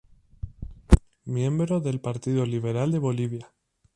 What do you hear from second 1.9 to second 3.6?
Partido Liberal de Bolivia.